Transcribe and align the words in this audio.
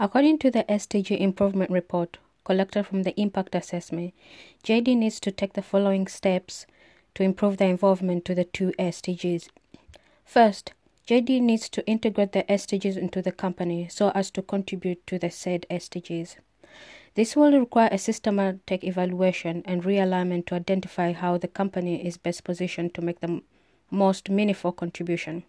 According 0.00 0.38
to 0.38 0.50
the 0.52 0.62
SDG 0.64 1.18
Improvement 1.18 1.72
Report 1.72 2.18
collected 2.44 2.84
from 2.84 3.02
the 3.02 3.18
Impact 3.20 3.56
Assessment, 3.56 4.14
JD 4.62 4.96
needs 4.96 5.18
to 5.18 5.32
take 5.32 5.54
the 5.54 5.62
following 5.62 6.06
steps 6.06 6.66
to 7.14 7.24
improve 7.24 7.56
the 7.56 7.64
involvement 7.64 8.24
to 8.26 8.34
the 8.34 8.44
two 8.44 8.72
SDGs. 8.78 9.48
First, 10.24 10.72
JD 11.08 11.40
needs 11.42 11.68
to 11.70 11.84
integrate 11.84 12.30
the 12.30 12.44
SDGs 12.44 12.96
into 12.96 13.20
the 13.20 13.32
company 13.32 13.88
so 13.90 14.10
as 14.10 14.30
to 14.32 14.42
contribute 14.42 15.04
to 15.08 15.18
the 15.18 15.30
said 15.30 15.66
SDGs. 15.68 16.36
This 17.16 17.34
will 17.34 17.58
require 17.58 17.88
a 17.90 17.98
systematic 17.98 18.84
evaluation 18.84 19.62
and 19.64 19.82
realignment 19.82 20.46
to 20.46 20.54
identify 20.54 21.12
how 21.12 21.38
the 21.38 21.48
company 21.48 22.06
is 22.06 22.16
best 22.16 22.44
positioned 22.44 22.94
to 22.94 23.02
make 23.02 23.18
the 23.18 23.42
most 23.90 24.30
meaningful 24.30 24.70
contribution. 24.70 25.42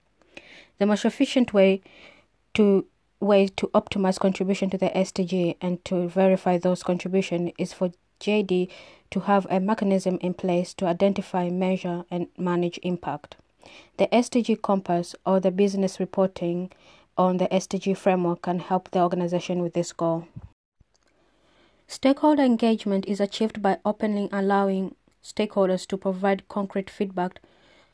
The 0.80 0.88
most 0.88 1.06
efficient 1.06 1.54
way 1.54 1.82
to 2.56 2.88
way 3.20 3.48
to 3.48 3.68
optimize 3.68 4.20
contribution 4.20 4.70
to 4.70 4.78
the 4.78 4.90
SDG 4.90 5.56
and 5.62 5.84
to 5.86 6.08
verify 6.08 6.58
those 6.58 6.84
contribution 6.84 7.52
is 7.58 7.74
for 7.74 7.92
JD 8.20 8.70
to 9.12 9.20
have 9.22 9.48
a 9.50 9.60
mechanism 9.60 10.18
in 10.22 10.34
place 10.34 10.74
to 10.76 10.86
identify, 10.86 11.50
measure, 11.50 12.04
and 12.12 12.28
manage 12.38 12.80
impact. 12.84 13.36
The 13.98 14.08
SDG 14.08 14.62
Compass 14.62 15.16
or 15.26 15.40
the 15.40 15.52
business 15.52 16.00
reporting 16.00 16.72
on 17.18 17.38
the 17.38 17.48
SDG 17.48 17.98
framework 17.98 18.44
can 18.44 18.60
help 18.60 18.92
the 18.92 19.02
organization 19.02 19.62
with 19.62 19.74
this 19.74 19.92
goal. 19.92 20.28
Stakeholder 21.88 22.44
engagement 22.44 23.06
is 23.08 23.20
achieved 23.20 23.62
by 23.62 23.80
openly 23.84 24.30
allowing 24.32 24.96
stakeholders 25.24 25.86
to 25.88 25.98
provide 25.98 26.48
concrete 26.48 26.90
feedback 26.90 27.42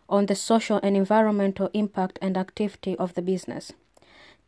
on 0.07 0.27
the 0.27 0.35
social 0.35 0.79
and 0.83 0.95
environmental 0.95 1.69
impact 1.73 2.19
and 2.21 2.37
activity 2.37 2.95
of 2.97 3.13
the 3.15 3.21
business. 3.21 3.71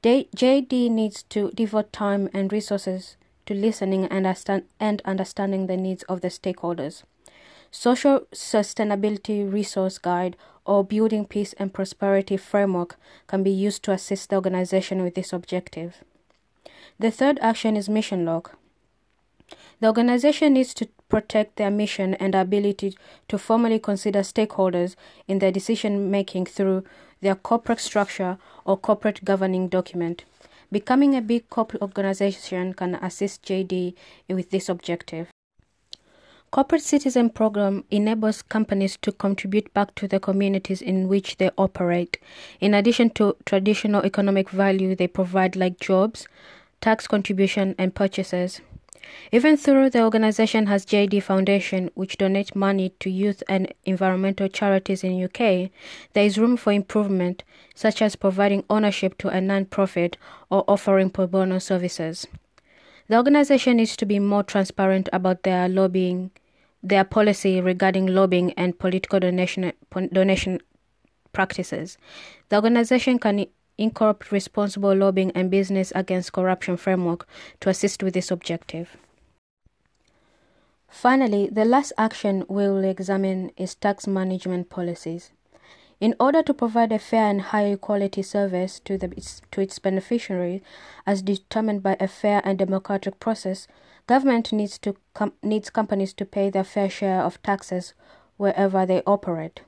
JD 0.04 0.92
needs 0.92 1.24
to 1.24 1.52
devote 1.52 1.92
time 1.92 2.30
and 2.34 2.52
resources 2.52 3.18
to 3.46 3.54
listening 3.54 4.04
and, 4.04 4.28
understand, 4.28 4.64
and 4.80 5.02
understanding 5.06 5.68
the 5.68 5.78
needs 5.78 6.04
of 6.04 6.22
the 6.22 6.28
stakeholders. 6.28 7.04
Social 7.72 8.22
Sustainability 8.34 9.52
Resource 9.52 9.98
Guide 9.98 10.38
or 10.66 10.84
Building 10.84 11.26
Peace 11.26 11.54
and 11.54 11.74
Prosperity 11.74 12.38
Framework 12.38 12.98
can 13.28 13.44
be 13.44 13.52
used 13.52 13.84
to 13.84 13.92
assist 13.92 14.30
the 14.30 14.36
organization 14.36 15.04
with 15.04 15.16
this 15.16 15.34
objective. 15.34 16.04
The 17.00 17.12
third 17.12 17.40
action 17.42 17.76
is 17.76 17.90
mission 17.90 18.26
lock. 18.26 18.58
The 19.80 19.88
organization 19.88 20.54
needs 20.54 20.74
to 20.76 20.88
protect 21.10 21.56
their 21.56 21.72
mission 21.72 22.16
and 22.16 22.36
ability 22.36 22.98
to 23.30 23.38
formally 23.38 23.80
consider 23.80 24.20
stakeholders 24.20 24.96
in 25.28 25.40
their 25.40 25.52
decision 25.52 26.12
making 26.12 26.48
through 26.48 26.84
their 27.22 27.36
corporate 27.36 27.80
structure 27.80 28.38
or 28.66 28.78
corporate 28.78 29.24
governing 29.24 29.68
document. 29.68 30.26
Becoming 30.72 31.16
a 31.16 31.22
big 31.22 31.50
corporate 31.50 31.82
organization 31.82 32.74
can 32.74 32.96
assist 32.96 33.44
JD 33.44 33.94
with 34.28 34.50
this 34.52 34.68
objective. 34.70 35.30
Corporate 36.50 36.82
Citizen 36.82 37.30
Program 37.30 37.84
enables 37.92 38.42
companies 38.42 38.98
to 39.02 39.12
contribute 39.12 39.74
back 39.74 39.94
to 39.96 40.08
the 40.08 40.20
communities 40.20 40.82
in 40.82 41.10
which 41.10 41.38
they 41.38 41.50
operate, 41.58 42.18
in 42.62 42.74
addition 42.74 43.10
to 43.12 43.36
traditional 43.46 44.06
economic 44.06 44.50
value 44.50 44.96
they 44.96 45.08
provide 45.08 45.58
like 45.58 45.78
jobs, 45.80 46.26
tax 46.80 47.06
contribution, 47.06 47.76
and 47.78 47.94
purchases. 47.94 48.62
Even 49.32 49.56
though 49.56 49.90
the 49.90 50.04
organization 50.04 50.68
has 50.68 50.86
JD 50.86 51.24
Foundation, 51.24 51.90
which 51.96 52.18
donates 52.18 52.56
money 52.56 52.94
to 53.00 53.10
youth 53.10 53.44
and 53.48 53.74
environmental 53.86 54.48
charities 54.48 55.04
in 55.04 55.24
UK, 55.24 55.70
there 56.14 56.26
is 56.26 56.38
room 56.38 56.58
for 56.58 56.72
improvement, 56.72 57.44
such 57.76 58.02
as 58.02 58.16
providing 58.16 58.64
ownership 58.70 59.18
to 59.20 59.30
a 59.30 59.42
non-profit 59.42 60.18
or 60.50 60.64
offering 60.68 61.10
pro 61.10 61.28
bono 61.28 61.60
services. 61.60 62.28
The 63.08 63.18
organization 63.18 63.78
needs 63.78 63.96
to 63.98 64.06
be 64.06 64.20
more 64.20 64.44
transparent 64.44 65.08
about 65.14 65.44
their 65.44 65.70
lobbying, 65.70 66.32
their 66.84 67.04
policy 67.04 67.62
regarding 67.62 68.08
lobbying 68.08 68.54
and 68.54 68.78
political 68.78 69.20
donation, 69.20 69.72
donation 70.12 70.60
practices. 71.32 71.98
The 72.50 72.56
organization 72.58 73.20
can 73.20 73.46
incorporate 73.78 74.32
responsible 74.32 74.96
lobbying 74.96 75.32
and 75.32 75.52
business 75.52 75.92
against 75.96 76.34
corruption 76.34 76.78
framework 76.78 77.28
to 77.60 77.70
assist 77.70 78.04
with 78.04 78.14
this 78.14 78.32
objective. 78.32 78.98
Finally, 80.90 81.50
the 81.52 81.66
last 81.66 81.94
action 81.98 82.46
we 82.48 82.68
will 82.68 82.84
examine 82.84 83.52
is 83.58 83.76
tax 83.76 84.08
management 84.08 84.70
policies. 84.70 85.32
In 86.00 86.16
order 86.20 86.44
to 86.44 86.54
provide 86.54 86.92
a 86.92 87.00
fair 87.00 87.26
and 87.26 87.42
high 87.42 87.76
quality 87.76 88.22
service 88.22 88.80
to, 88.82 88.98
the, 88.98 89.10
to 89.52 89.62
its 89.62 89.80
beneficiaries, 89.80 90.62
as 91.06 91.22
determined 91.22 91.82
by 91.82 91.98
a 92.00 92.08
fair 92.08 92.42
and 92.46 92.58
democratic 92.60 93.20
process, 93.20 93.68
government 94.06 94.54
needs, 94.54 94.78
to 94.80 94.96
com- 95.14 95.34
needs 95.42 95.70
companies 95.70 96.14
to 96.14 96.26
pay 96.26 96.50
their 96.50 96.64
fair 96.64 96.90
share 96.90 97.22
of 97.22 97.42
taxes 97.42 97.94
wherever 98.38 98.86
they 98.86 99.02
operate. 99.08 99.62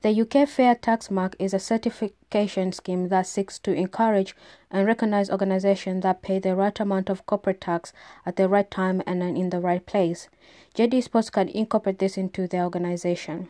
The 0.00 0.20
UK 0.20 0.48
Fair 0.48 0.76
Tax 0.76 1.10
Mark 1.10 1.34
is 1.40 1.52
a 1.52 1.58
certification 1.58 2.70
scheme 2.70 3.08
that 3.08 3.26
seeks 3.26 3.58
to 3.58 3.72
encourage 3.72 4.36
and 4.70 4.86
recognize 4.86 5.28
organizations 5.28 6.04
that 6.04 6.22
pay 6.22 6.38
the 6.38 6.54
right 6.54 6.78
amount 6.78 7.10
of 7.10 7.26
corporate 7.26 7.60
tax 7.60 7.92
at 8.24 8.36
the 8.36 8.48
right 8.48 8.70
time 8.70 9.02
and 9.08 9.24
in 9.24 9.50
the 9.50 9.58
right 9.58 9.84
place. 9.84 10.28
JD 10.76 11.02
Sports 11.02 11.30
can 11.30 11.48
incorporate 11.48 11.98
this 11.98 12.16
into 12.16 12.46
their 12.46 12.62
organization. 12.62 13.48